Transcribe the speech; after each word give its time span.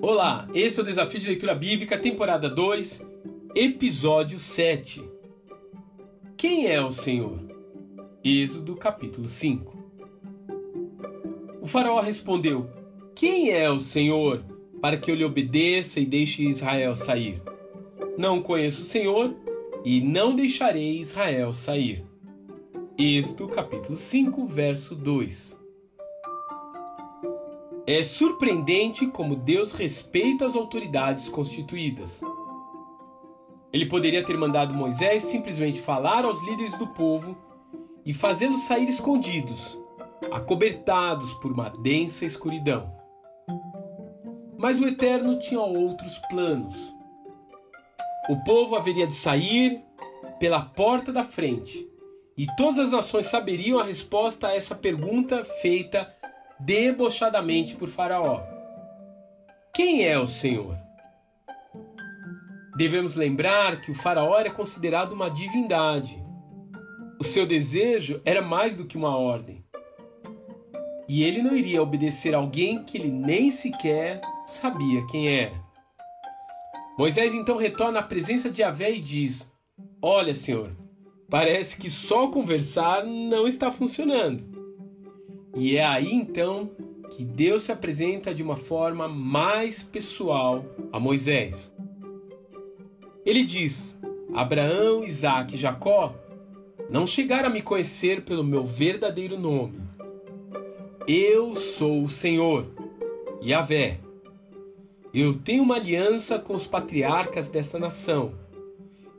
Olá, 0.00 0.46
esse 0.54 0.78
é 0.78 0.82
o 0.82 0.84
Desafio 0.84 1.18
de 1.18 1.26
Leitura 1.26 1.54
Bíblica, 1.54 1.96
temporada 1.96 2.50
2, 2.50 3.04
episódio 3.54 4.38
7. 4.38 5.02
Quem 6.36 6.66
é 6.66 6.80
o 6.82 6.92
Senhor? 6.92 7.38
Êxodo 8.22 8.76
capítulo 8.76 9.26
5. 9.26 9.76
O 11.62 11.66
faraó 11.66 12.00
respondeu: 12.00 12.68
Quem 13.14 13.50
é 13.50 13.70
o 13.70 13.80
Senhor 13.80 14.44
para 14.82 14.98
que 14.98 15.10
eu 15.10 15.14
lhe 15.14 15.24
obedeça 15.24 15.98
e 15.98 16.04
deixe 16.04 16.42
Israel 16.42 16.94
sair? 16.94 17.42
Não 18.18 18.42
conheço 18.42 18.82
o 18.82 18.86
Senhor 18.86 19.34
e 19.82 20.00
não 20.02 20.36
deixarei 20.36 20.98
Israel 21.00 21.54
sair. 21.54 22.04
Êxodo 22.98 23.48
capítulo 23.48 23.96
5, 23.96 24.46
verso 24.46 24.94
2. 24.94 25.65
É 27.88 28.02
surpreendente 28.02 29.06
como 29.06 29.36
Deus 29.36 29.70
respeita 29.70 30.44
as 30.44 30.56
autoridades 30.56 31.28
constituídas. 31.28 32.20
Ele 33.72 33.86
poderia 33.86 34.24
ter 34.24 34.36
mandado 34.36 34.74
Moisés 34.74 35.22
simplesmente 35.22 35.80
falar 35.80 36.24
aos 36.24 36.42
líderes 36.42 36.76
do 36.76 36.88
povo 36.88 37.36
e 38.04 38.12
fazê-los 38.12 38.62
sair 38.62 38.88
escondidos, 38.88 39.78
acobertados 40.32 41.32
por 41.34 41.52
uma 41.52 41.68
densa 41.68 42.24
escuridão. 42.24 42.92
Mas 44.58 44.80
o 44.80 44.88
Eterno 44.88 45.38
tinha 45.38 45.60
outros 45.60 46.18
planos. 46.28 46.74
O 48.28 48.42
povo 48.42 48.74
haveria 48.74 49.06
de 49.06 49.14
sair 49.14 49.80
pela 50.40 50.60
porta 50.60 51.12
da 51.12 51.22
frente, 51.22 51.88
e 52.36 52.46
todas 52.56 52.80
as 52.80 52.90
nações 52.90 53.26
saberiam 53.26 53.78
a 53.78 53.84
resposta 53.84 54.48
a 54.48 54.54
essa 54.56 54.74
pergunta 54.74 55.44
feita 55.44 56.12
debochadamente 56.58 57.74
por 57.76 57.88
Faraó: 57.88 58.42
Quem 59.74 60.04
é 60.04 60.18
o 60.18 60.26
Senhor? 60.26 60.76
Devemos 62.76 63.14
lembrar 63.14 63.80
que 63.80 63.90
o 63.90 63.94
Faraó 63.94 64.38
era 64.38 64.50
considerado 64.50 65.12
uma 65.12 65.30
divindade. 65.30 66.22
O 67.18 67.24
seu 67.24 67.46
desejo 67.46 68.20
era 68.24 68.42
mais 68.42 68.76
do 68.76 68.84
que 68.84 68.98
uma 68.98 69.16
ordem. 69.16 69.64
E 71.08 71.22
ele 71.22 71.40
não 71.40 71.56
iria 71.56 71.82
obedecer 71.82 72.34
a 72.34 72.38
alguém 72.38 72.82
que 72.84 72.98
ele 72.98 73.10
nem 73.10 73.50
sequer 73.50 74.20
sabia 74.44 75.06
quem 75.06 75.28
era. 75.28 75.54
Moisés 76.98 77.32
então 77.32 77.56
retorna 77.56 78.00
à 78.00 78.02
presença 78.02 78.50
de 78.50 78.58
Javé 78.58 78.92
e 78.92 79.00
diz: 79.00 79.50
Olha, 80.02 80.34
Senhor, 80.34 80.76
parece 81.30 81.76
que 81.76 81.90
só 81.90 82.28
conversar 82.28 83.04
não 83.04 83.46
está 83.46 83.70
funcionando. 83.70 84.55
E 85.56 85.76
é 85.78 85.84
aí 85.84 86.12
então 86.12 86.70
que 87.10 87.24
Deus 87.24 87.62
se 87.62 87.72
apresenta 87.72 88.34
de 88.34 88.42
uma 88.42 88.56
forma 88.56 89.08
mais 89.08 89.82
pessoal 89.82 90.62
a 90.92 91.00
Moisés. 91.00 91.72
Ele 93.24 93.42
diz: 93.42 93.98
Abraão, 94.34 95.02
Isaac 95.02 95.54
e 95.54 95.58
Jacó 95.58 96.14
não 96.90 97.06
chegaram 97.06 97.48
a 97.48 97.52
me 97.52 97.62
conhecer 97.62 98.22
pelo 98.22 98.44
meu 98.44 98.62
verdadeiro 98.62 99.38
nome. 99.38 99.80
Eu 101.08 101.54
sou 101.56 102.02
o 102.02 102.08
Senhor, 102.08 102.66
Yahvé. 103.42 103.98
Eu 105.14 105.34
tenho 105.34 105.62
uma 105.62 105.76
aliança 105.76 106.38
com 106.38 106.54
os 106.54 106.66
patriarcas 106.66 107.48
desta 107.48 107.78
nação. 107.78 108.34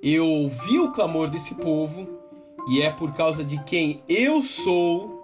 Eu 0.03 0.27
ouvi 0.27 0.77
o 0.79 0.91
clamor 0.91 1.29
desse 1.29 1.55
povo 1.55 2.07
e 2.69 2.81
é 2.81 2.91
por 2.91 3.13
causa 3.15 3.43
de 3.43 3.61
quem 3.63 4.03
eu 4.07 4.43
sou 4.43 5.16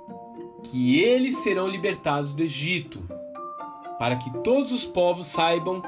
que 0.63 0.99
eles 0.99 1.37
serão 1.37 1.67
libertados 1.67 2.33
do 2.33 2.41
Egito, 2.41 3.03
para 3.99 4.15
que 4.15 4.31
todos 4.39 4.71
os 4.71 4.85
povos 4.85 5.27
saibam 5.27 5.81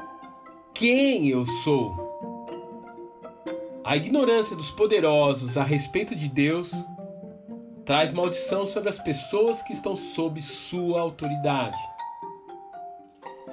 quem 0.72 1.28
eu 1.28 1.44
sou. 1.46 2.06
A 3.84 3.96
ignorância 3.96 4.56
dos 4.56 4.70
poderosos 4.70 5.56
a 5.56 5.62
respeito 5.62 6.14
de 6.14 6.28
Deus 6.28 6.72
traz 7.84 8.12
maldição 8.12 8.66
sobre 8.66 8.88
as 8.88 8.98
pessoas 8.98 9.62
que 9.62 9.72
estão 9.72 9.94
sob 9.94 10.42
sua 10.42 11.00
autoridade. 11.00 11.78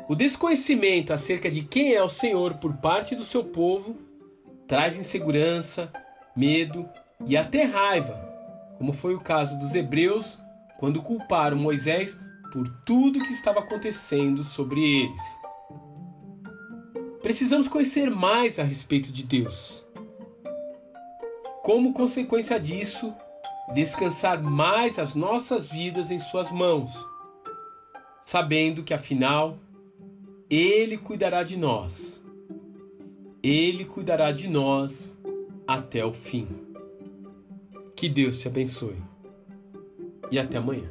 O 0.09 0.15
desconhecimento 0.15 1.13
acerca 1.13 1.49
de 1.49 1.61
quem 1.61 1.93
é 1.93 2.03
o 2.03 2.09
Senhor 2.09 2.55
por 2.55 2.73
parte 2.77 3.15
do 3.15 3.23
seu 3.23 3.43
povo 3.43 3.95
traz 4.67 4.97
insegurança, 4.97 5.91
medo 6.35 6.89
e 7.25 7.37
até 7.37 7.63
raiva, 7.63 8.13
como 8.77 8.91
foi 8.91 9.13
o 9.13 9.21
caso 9.21 9.57
dos 9.59 9.75
hebreus 9.75 10.37
quando 10.77 11.01
culparam 11.01 11.57
Moisés 11.57 12.19
por 12.51 12.67
tudo 12.85 13.23
que 13.23 13.33
estava 13.33 13.59
acontecendo 13.59 14.43
sobre 14.43 14.81
eles. 14.81 15.21
Precisamos 17.21 17.67
conhecer 17.67 18.11
mais 18.11 18.59
a 18.59 18.63
respeito 18.63 19.11
de 19.11 19.23
Deus. 19.23 19.83
Como 21.63 21.93
consequência 21.93 22.59
disso, 22.59 23.13
descansar 23.73 24.43
mais 24.43 24.99
as 24.99 25.15
nossas 25.15 25.71
vidas 25.71 26.11
em 26.11 26.19
Suas 26.19 26.51
mãos, 26.51 26.91
sabendo 28.25 28.83
que 28.83 28.93
afinal 28.93 29.57
Ele 30.49 30.97
cuidará 30.97 31.43
de 31.43 31.57
nós. 31.57 32.23
Ele 33.41 33.85
cuidará 33.85 34.31
de 34.31 34.47
nós 34.47 35.17
até 35.65 36.05
o 36.05 36.11
fim. 36.11 36.47
Que 37.95 38.09
Deus 38.09 38.39
te 38.39 38.47
abençoe 38.47 39.12
e 40.33 40.39
até 40.39 40.57
amanhã. 40.57 40.89